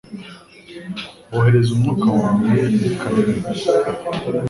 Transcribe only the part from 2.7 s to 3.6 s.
bikaremwa